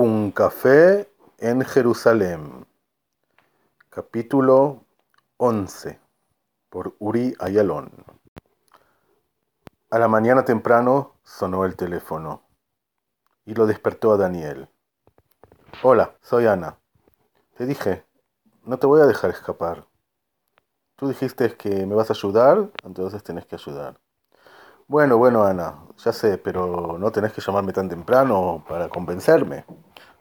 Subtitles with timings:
[0.00, 2.64] Un café en Jerusalén.
[3.90, 4.84] Capítulo
[5.38, 5.98] 11.
[6.70, 7.90] Por Uri Ayalón.
[9.90, 12.42] A la mañana temprano sonó el teléfono
[13.44, 14.68] y lo despertó a Daniel.
[15.82, 16.78] Hola, soy Ana.
[17.56, 18.04] Te dije,
[18.62, 19.84] no te voy a dejar escapar.
[20.94, 23.98] Tú dijiste que me vas a ayudar, entonces tenés que ayudar.
[24.86, 29.66] Bueno, bueno, Ana, ya sé, pero no tenés que llamarme tan temprano para convencerme.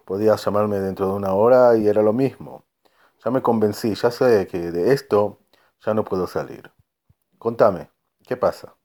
[0.08, 2.64] Podías llamarme dentro de una hora y era lo mismo.
[3.26, 5.40] Ya me convencí, ya sé que de esto
[5.86, 6.72] ya no puedo salir.
[7.38, 7.92] Contame,
[8.26, 8.78] ¿qué pasa?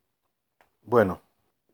[0.82, 1.20] Bueno,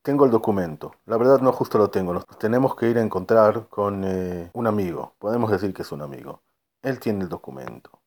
[0.03, 0.93] tengo el documento.
[1.07, 2.13] La verdad no justo lo tengo.
[2.13, 5.15] Nos tenemos que ir a encontrar con eh, un amigo.
[5.19, 6.43] Podemos decir que es un amigo.
[6.83, 8.03] Él tiene el documento.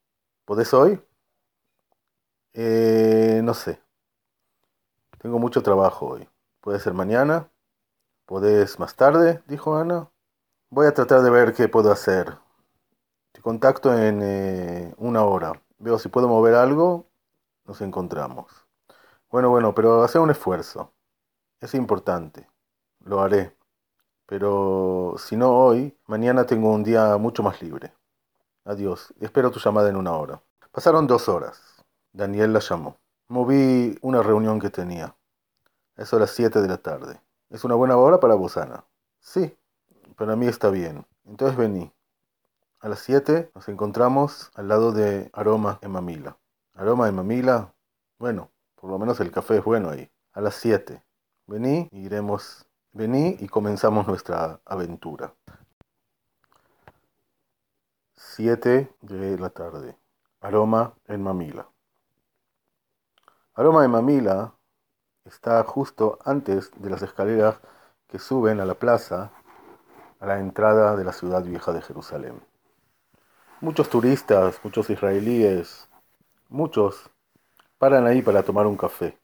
[0.45, 1.01] ¿Podés hoy?
[2.53, 3.81] Eh, no sé.
[5.17, 6.29] Tengo mucho trabajo hoy.
[6.59, 7.49] ¿Puede ser mañana?
[8.27, 9.41] ¿Podés más tarde?
[9.47, 10.11] dijo Ana.
[10.73, 12.37] Voy a tratar de ver qué puedo hacer.
[13.33, 15.61] Te contacto en eh, una hora.
[15.79, 17.07] Veo si puedo mover algo.
[17.65, 18.49] Nos encontramos.
[19.29, 20.93] Bueno, bueno, pero hace un esfuerzo.
[21.59, 22.47] Es importante.
[23.03, 23.53] Lo haré.
[24.27, 27.93] Pero si no hoy, mañana tengo un día mucho más libre.
[28.63, 29.13] Adiós.
[29.19, 30.41] Espero tu llamada en una hora.
[30.71, 31.83] Pasaron dos horas.
[32.13, 32.95] Daniel la llamó.
[33.27, 35.17] Moví una reunión que tenía.
[35.97, 37.19] Es a las 7 de la tarde.
[37.49, 38.85] ¿Es una buena hora para vos, Ana?
[39.19, 39.57] Sí,
[40.15, 41.05] para mí está bien.
[41.25, 41.91] Entonces vení.
[42.79, 46.37] A las 7 nos encontramos al lado de Aroma en Mamila.
[46.73, 47.73] Aroma en Mamila,
[48.17, 50.09] bueno, por lo menos el café es bueno ahí.
[50.33, 51.03] A las 7.
[51.47, 52.65] Vení y iremos.
[52.93, 55.33] Vení y comenzamos nuestra aventura.
[58.15, 59.95] 7 de la tarde.
[60.39, 61.69] Aroma en Mamila.
[63.53, 64.55] Aroma de Mamila
[65.25, 67.59] está justo antes de las escaleras
[68.07, 69.31] que suben a la plaza
[70.21, 72.39] a la entrada de la ciudad vieja de Jerusalén.
[73.59, 75.89] Muchos turistas, muchos israelíes,
[76.47, 77.09] muchos
[77.79, 79.17] paran ahí para tomar un café.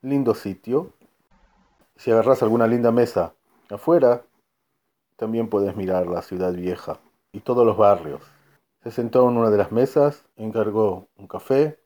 [0.00, 0.94] Lindo sitio.
[1.96, 3.34] Si agarras alguna linda mesa
[3.68, 4.24] afuera,
[5.16, 6.98] también puedes mirar la ciudad vieja
[7.32, 8.22] y todos los barrios.
[8.82, 11.78] Se sentó en una de las mesas, encargó un café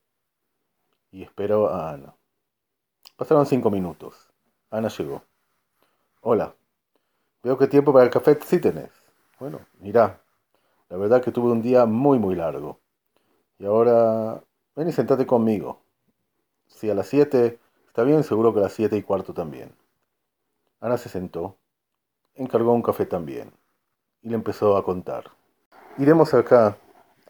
[1.11, 2.15] y esperó a Ana.
[3.17, 4.31] Pasaron cinco minutos.
[4.71, 5.23] Ana llegó.
[6.21, 6.55] Hola.
[7.43, 8.91] Veo que tiempo para el café sí tenés.
[9.39, 10.21] Bueno, mirá.
[10.89, 12.81] La verdad que tuve un día muy, muy largo.
[13.59, 14.43] Y ahora...
[14.75, 15.81] Ven y sentate conmigo.
[16.67, 19.75] Si a las siete está bien, seguro que a las siete y cuarto también.
[20.81, 21.57] Ana se sentó.
[22.35, 23.53] Encargó un café también.
[24.23, 25.25] Y le empezó a contar.
[25.99, 26.79] Iremos acá,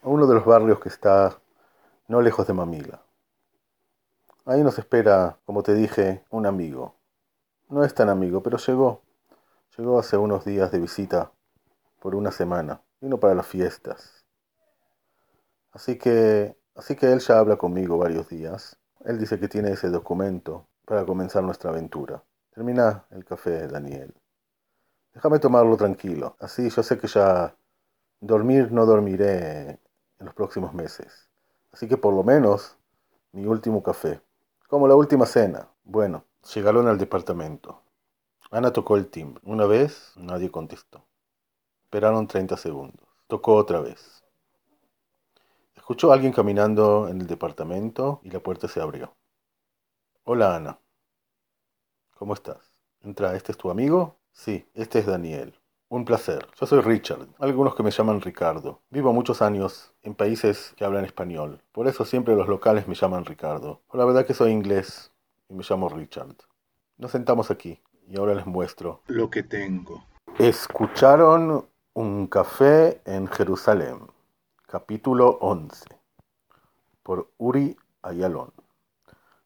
[0.03, 1.41] a uno de los barrios que está
[2.07, 3.03] no lejos de Mamila.
[4.45, 6.95] Ahí nos espera, como te dije, un amigo.
[7.69, 9.01] No es tan amigo, pero llegó.
[9.79, 11.33] Llegó hace unos días de visita,
[11.99, 12.83] por una semana.
[13.01, 14.27] Vino para las fiestas.
[15.71, 18.77] Así que, así que él ya habla conmigo varios días.
[19.07, 22.23] Él dice que tiene ese documento para comenzar nuestra aventura.
[22.55, 24.15] Termina el café, Daniel.
[25.15, 26.37] Déjame tomarlo tranquilo.
[26.39, 27.57] Así yo sé que ya
[28.21, 31.31] dormir no dormiré en los próximos meses.
[31.73, 32.77] Así que por lo menos
[33.33, 34.21] mi último café.
[34.69, 35.69] Como la última cena.
[35.85, 36.25] Bueno,
[36.55, 37.82] llegaron al departamento.
[38.53, 39.43] Ana tocó el timbre.
[39.47, 41.07] Una vez, nadie contestó.
[41.85, 43.09] Esperaron 30 segundos.
[43.27, 44.23] Tocó otra vez.
[45.75, 49.17] Escuchó a alguien caminando en el departamento y la puerta se abrió.
[50.25, 50.79] Hola Ana.
[52.19, 52.79] ¿Cómo estás?
[53.01, 54.19] Entra, ¿este es tu amigo?
[54.33, 55.59] Sí, este es Daniel.
[55.89, 56.47] Un placer.
[56.61, 57.29] Yo soy Richard.
[57.39, 58.83] Algunos que me llaman Ricardo.
[58.91, 61.63] Vivo muchos años en países que hablan español.
[61.73, 63.81] Por eso siempre los locales me llaman Ricardo.
[63.87, 65.11] Por la verdad que soy inglés
[65.49, 66.37] y me llamo Richard.
[66.99, 70.05] Nos sentamos aquí y ahora les muestro lo que tengo.
[70.39, 74.01] Escucharon un café en Jerusalén.
[74.67, 75.85] Capítulo 11.
[77.03, 78.53] Por Uri Ayalón.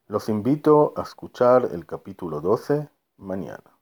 [0.07, 3.76] Los invito a escuchar el capítulo 12 mañana.